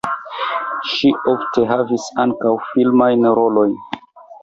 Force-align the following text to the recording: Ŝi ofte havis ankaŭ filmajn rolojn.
Ŝi 0.93 1.11
ofte 1.33 1.67
havis 1.73 2.09
ankaŭ 2.25 2.57
filmajn 2.73 3.33
rolojn. 3.43 3.81